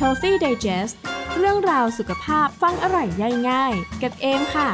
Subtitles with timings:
[0.00, 0.94] Healthy Digest
[1.38, 4.68] เรื่องราวสุขภาพฟังอร่อยย่อยง่าย กับเอมค่ะ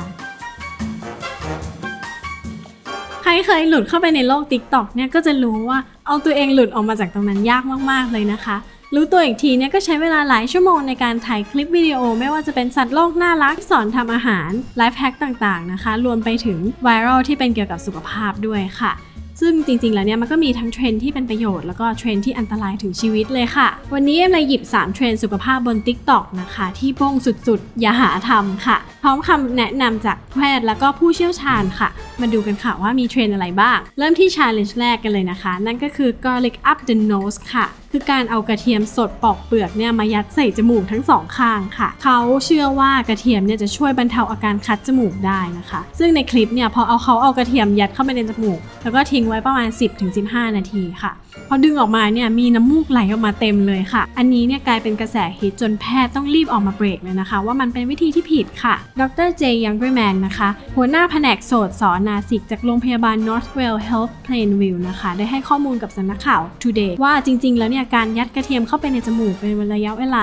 [3.23, 8.57] ใครเคยหลุดเข้าไปในโลก TikTok เนี่ยก็จะรู้ว่าเอาตัวเองหลุดออกมาจากตรงนั้นยากมาก ๆ เลยนะคะ
[8.95, 18.93] รู้ตัวอีกทีเนี่ยก็ใช้เวลาหลายชั่วโมงในการถ่ายคลิปวิดีโอ ไม่ว่าจะเป็นสัตว์โลกน่ารักสอนทำอาหารไลฟ์แฮกต่าง ๆ นะคะ รวมไปถึงไวรัลที่เป็นเกี่ยวกับสุขภาพด้วยค่ะ
[19.41, 31.89] ซึ่งจริงๆ แล้วเนี่ยมันก็มีทั้งเทรนที่เป็นประโยชน์แล้วก็เทรนที่อันตรายถึงชีวิตเลยค่ะ วันนี้เอ็มเลยหยิบ 3 เทรนด์สุขภาพบน TikTok นะคะ ที่บ้งสุดๆ อย่าหาทำค่ะ พร้อมคำแนะนำจากแพทย์แล้วก็ผู้เชี่ยวชาญค่ะ
[32.21, 37.67] มาดูกันค่ะว่ามีเทรนอะไรบ้าง เริ่มที่ challenge แรกกันเลยนะคะ นั่นก็คือ garlic up the nose ค่ะ
[37.97, 49.69] คือการเอากระเทียมสดปอกเปลือกเนี่ยมายัดใส่จมูกทั้งสองข้างค่ะ เขาเชื่อว่ากระเทียมเนี่ยจะช่วยบรรเทาอาการคัดจมูกได้นะคะ ซึ่งในคลิปเนี่ยพอเอาเขาเอากระเทียมยัดเข้าไปในจมูก แล้วก็ทิ้งไว้ประมาณ
[50.13, 51.13] 10-15 นาทีค่ะ
[51.49, 70.23] พอดึงออกมาเนี่ยมีน้ำมูกไหลออกมาเต็มเลยค่ะ อันนี้เนี่ยกลายเป็นกระแสฮิตจนแพทย์ต้องรีบออกมาเบรกเลยนะคะ ว่ามันเป็นวิธีที่ผิดค่ะดรเจยังเกรแมนนะคะ หัวหน้าแผนกโสตสอนนาสิกจากโรงพยาบาล Northwell Health Plainview นะคะ ได้ให้ข้อมูลกับสำนักข่าว Today ว่าจริงๆ แล้วเนี่ยการยัดกระเทียมเข้าไปในจมูกเป็นระยะเวลา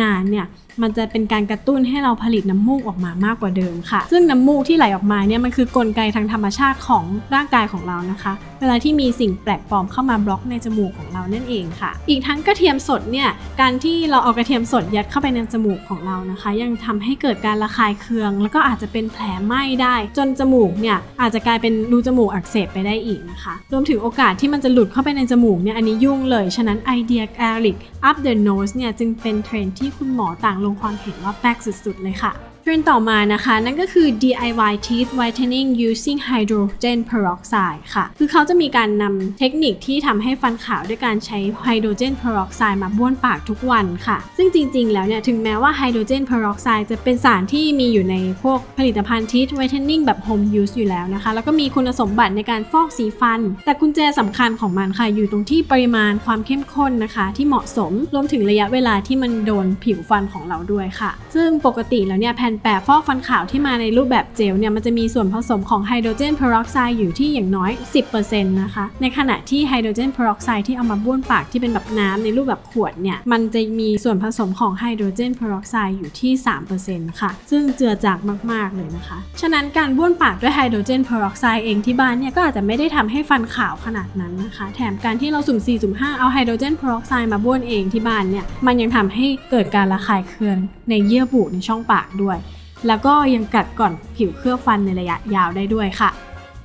[0.00, 0.46] นานเนี่ย
[0.82, 7.04] มันจะเป็นการกระตุ้นให้เราผลิตน้ำมูกออกมามากกว่าเดิมค่ะ ซึ่งน้ำมูกที่ไหลออกมาเนี่ยมันคือกลไกทางธรรมชาติของ
[7.34, 13.28] ร่างกายของเรานะคะ เวลาที่มีสิ่งแปลกปลอมเข้ามาบล็อกในจมูกของเรานั่นเองค่ะ อีกทั้งกระเทียมสดเนี่ย
[13.60, 27.76] การที่เราเอากระเทียมสดยัดเข้าไปในจมูกของเรานะคะ ยังทำให้เกิดการระคายเคือง แล้วก็อาจจะเป็นแผลไหม้ได้ จนจมูกเนี่ยอาจจะกลายเป็นรูจมูกอักเสบไปได้อีกนะคะ รวมถึงโอกาสที่มันจะหลุดเข้าไปในจมูกเนี่ยอันนี้ยุ่งเลย ฉะนั้นไอเดีย garlic
[28.08, 41.38] up the nose เนี่ยจึงเป็นเทรนด์ที่คุณหมอต่างลงความเห็นว่าแปลกสุดๆ เลยค่ะ เทรนด์ต่อมานะคะ นั่นก็คือ DIY teeth whitening using hydrogen peroxide ค่ะ คือเขาจะมีการนำเทคนิคที่ทำให้ฟันขาวด้วยการใช้
[41.64, 51.30] hydrogen peroxide มาบ้วนปากทุกวันค่ะ ซึ่งจริงๆ แล้วเนี่ย ถึงแม้ว่า hydrogen peroxide จะเป็นสารที่มีอยู่ในพวกผลิตภัณฑ์ teeth whitening แบบ home use อยู่แล้วนะคะ
[51.34, 67.70] แล้วก็มีคุณสมบัติในการฟอกสีฟัน แต่กุญแจสำคัญของมันค่ะ อยู่ตรงที่ปริมาณความเข้มข้นนะคะ ที่เหมาะสม รวมถึงระยะเวลาที่มันโดนผิวฟันของเราด้วยค่ะ ซึ่งปกติแล้วเนี่ยแผ่นแปะฟอกฟันขาวที่มาในรูปแบบเจลเนี่ยมันจะมีส่วนผสมของไฮโดรเจนเพอร์ออกไซด์อยู่ที่อย่างน้อย
[68.12, 76.32] 10%นะคะ ในขณะที่ไฮโดรเจนเพอร์ออกไซด์ที่เอามาบ้วนปากที่เป็นแบบน้ำในรูปแบบขวดเนี่ยมันจะมีส่วนผสมของไฮโดรเจนเพอร์ออกไซด์อยู่ที่
[76.76, 78.18] 3%ค่ะ ซึ่งเจือจาง
[78.52, 90.56] มาก ๆ เลยนะคะ ฉะนั้นการบ้วนปากด้วยไฮโดรเจนเพอร์ออกไซด์เองที่บ้านเนี่ยก็อาจจะไม่ได้ทำให้ฟันขาวขนาดนั้นนะคะ แถมการที่เราสุ่ม4สุ่ม5เอาไฮโดรเจนเพอร์ออกไซด์มาบ้วนเองที่บ้านเนี่ยมันยังทำให้เกิดการระคายเคือง
[90.90, 92.38] ในเยื่อบุในช่องปากด้วย
[92.86, 96.10] แล้วก็ยังกัดกร่อนผิวเคลือบฟันในระยะยาวได้ด้วยค่ะ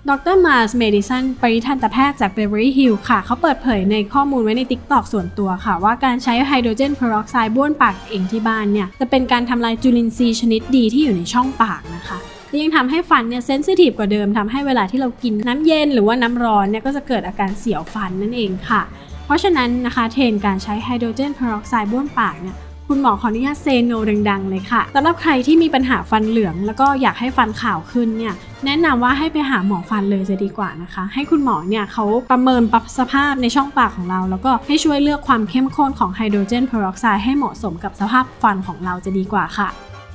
[0.10, 12.18] ดรมาร์สเมดิสันปริทันตแพทย์จากเบเวอรี่ฮิลล์ค่ะ เขาเปิดเผยในข้อมูลไว้ใน TikTok ส่วนตัวค่ะ ว่าการใช้ไฮโดรเจนเพอร์ออกไซด์บ้วนปากเองที่บ้านเนี่ย จะเป็นการทำลายจุลินทรีย์ชนิดดีที่อยู่ในช่องปากนะคะ
[12.48, 18.82] และยังทำให้ฟันเนี่ย sensitive กว่าเดิมทำให้เวลาที่เรากินน้ำเย็นหรือว่าน้ำร้อนเนี่ยก็จะเกิดอาการเสียวฟันนั่นเองค่ะ
[19.26, 22.56] เพราะฉะนั้นนะคะเทรนด์การใช้ไฮโดรเจนเพอร์ออกไซด์บ้วนปากเนี่ย
[22.90, 23.94] คุณหมอขออนุญาต say no
[24.30, 28.34] ดังๆเลยค่ะสำหรับใครที่มีปัญหาฟันเหลือง แล้วก็อยากให้ฟันขาวขึ้นเนี่ย
[28.66, 39.70] แนะนำว่าให้ไปหาหมอฟันเลยจะดีกว่านะคะ ให้คุณหมอเนี่ยเขาประเมินปรับสภาพในช่องปากของเรา แล้วก็ให้ช่วยเลือกความเข้มข้นของไฮโดรเจนเพอร์ออกไซด์ให้เหมาะสมกับสภาพฟันของเราจะดีกว่าค่ะ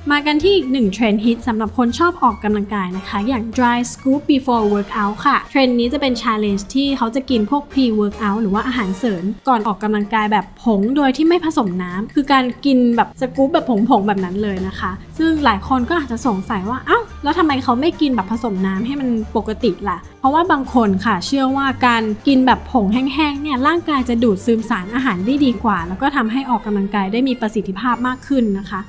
[0.09, 16.77] มากันที่อีกหนึ่งเทรนด์ฮิตสำหรับคนชอบออกกำลังกายนะคะ อย่าง dry scoop before workout ค่ะ เทรนด์นี้จะเป็น challenge ที่เขาจะกินพวก pre workout หรือว่าอาหารเสริมก่อนออกกำลังกายแบบผงโดยที่ไม่ผสมน้ำ คือการกินแบบสกู๊ปแบบผงๆแบบนั้นเลยนะคะ ซึ่งหลายคนก็อาจจะสงสัยว่า
[16.87, 28.81] เอ้า แล้วทำไมเขาไม่กินแบบผสมน้ำให้มันปกติล่ะ เพราะว่าบางคนค่ะ เชื่อว่าการกินแบบผงแห้งๆ เนี่ย ร่างกายจะดูดซึมสารอาหารได้ดีกว่า แล้วก็ทำให้ออกกำลังกายได้มีประสิทธิภาพมากขึ้นนะคะ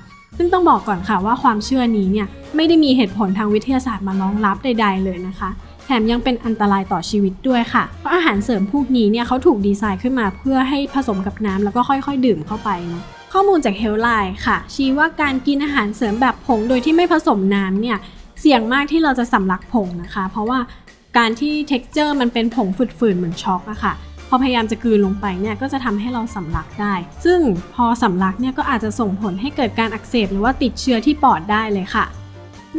[0.42, 2.26] ซึ่งต้องบอกก่อนค่ะว่าความเชื่อนี้เนี่ย
[2.56, 5.50] ไม่ได้มีเหตุผลทางวิทยาศาสตร์มารองรับใด ๆ เลยนะคะ
[5.84, 13.02] แถมยังเป็นอันตรายต่อชีวิตด้วยค่ะ เพราะอาหารเสริมพวกนี้เนี่ยเขาถูกดีไซน์ขึ้นมาเพื่อให้ผสมกับน้ำแล้วก็ค่อยๆ ดื่มเข้าไปนะ
[13.32, 17.98] ข้อมูลจาก Healthline ค่ะ ชี้ว่าการกินอาหารเสริมแบบผงโดยที่ไม่ผสมน้ำเนี่ย
[18.40, 20.58] เสี่ยงมากที่เราจะสำลักผงนะคะ เพราะว่า
[21.18, 22.68] การที่ texture มันเป็นผง
[22.98, 23.92] ฝืดๆเหมือนช็อกอะค่ะ
[24.32, 26.94] อพยายามจะกลืนลงไปเนี่ยก็จะทำให้เราสำลักได้
[27.24, 27.40] ซึ่ง
[27.74, 32.06] พอสำลักเนี่ยก็อาจจะส่งผลให้เกิดการอักเสบหรือว่าติดเชื้อที่ปอดได้เลยค่ะ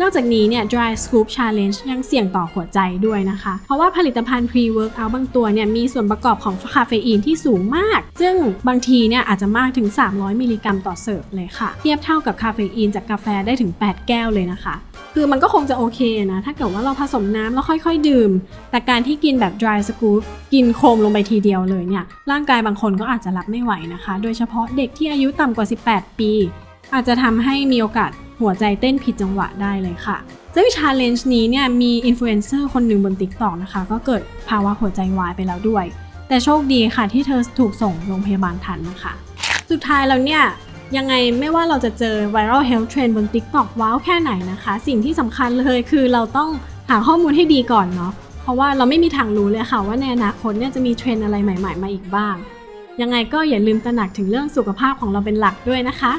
[0.02, 8.36] นอกจากนี้เนี่ย dry scoop challenge ยังเสี่ยงต่อหัวใจด้วยนะคะ เพราะว่าผลิตภัณฑ์ pre workout บางตัวเนี่ยมีส่วนประกอบของคาเฟอีนที่สูงมาก ซึ่ง
[8.68, 14.76] บางทีเนี่ยอาจจะมากถึง 300 มิลลิกรัมต่อเสิร์ฟเลยค่ะ เทียบเท่ากับคาเฟอีนจากกาแฟได้ถึง 8 แก้วเลยนะคะ
[15.14, 16.00] คือมันก็คงจะโอเค
[16.32, 18.32] นะ ถ้าเกิดว่าเราผสมน้ำแล้วค่อยๆ ดื่ม
[18.72, 20.22] แต่การที่กินแบบ dry scoop
[20.54, 26.32] กินโครมลงไปทีเดียวเลยเนี่ย ร่างกายบางคนก็อาจจะรับไม่ไหวนะคะ โดยเฉพาะเด็กที่อายุต่ำกว่า 18 ปี
[26.94, 28.12] อาจจะทำให้มีโอกาส
[28.42, 30.18] หัวใจเต้นผิดจังหวะได้เลยค่ะ
[30.56, 35.86] ซึ่ง challenge นี้เนี่ยมีอินฟลูเอนเซอร์คนหนึ่งบน TikTok นะคะ ก็เกิดภาวะหัวใจวายไปแล้วด้วย
[36.28, 39.14] แต่โชคดีค่ะที่เธอถูกส่งโรงพยาบาลทันนะคะ
[39.72, 40.44] สุดท้ายแล้วเนี่ย
[40.98, 46.50] ยังไงไม่ว่าเราจะเจอ viral health trend บน TikTok ว้าวแค่ไหนนะคะ สิ่งที่สำคัญเลยคือเราต้อง
[46.90, 48.12] หาข้อมูลให้ดีก่อนเนาะ
[48.42, 52.36] เพราะว่าเราไม่มีทางรู้เลยค่ะว่าในอนาคตเนี่ยจะมีเทรนอะไรใหม่ ๆ มาอีกบ้าง
[53.02, 56.14] ยังไงก็อย่าลืมตระหนักถึงเรื่องสุขภาพของเราเป็นหลักด้วยนะคะ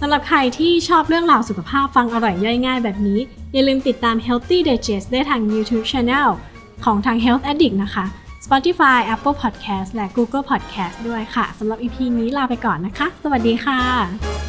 [0.00, 3.20] สำหรับใครที่ชอบเรื่องราวสุขภาพฟังอร่อยย่อยง่ายแบบนี้
[3.52, 6.28] อย่าลืมติดตาม Healthy Digest ได้ทาง YouTube Channel
[6.84, 8.04] ของทาง Health Addict นะคะ
[8.52, 14.39] Spotify Apple Podcast และ Google Podcast ด้วยค่ะสำหรับ EP นี้ลาไปก่อนนะคะ สวัสดีค่ะ